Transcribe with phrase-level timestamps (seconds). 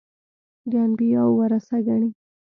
[0.69, 2.09] د انبیاوو ورثه ګڼي.